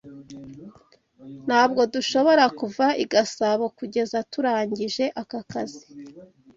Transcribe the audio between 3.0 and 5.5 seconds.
i Gasabo kugeza turangije aka